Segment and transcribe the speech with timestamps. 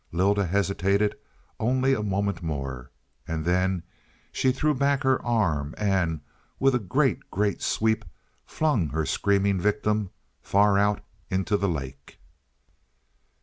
[0.11, 1.15] Lylda hesitated
[1.59, 2.89] only a moment more;
[3.27, 3.83] then
[4.31, 6.21] she threw back her arm and,
[6.59, 8.03] with a great great sweep,
[8.43, 10.09] flung her screaming victim
[10.41, 12.19] far out into the lake.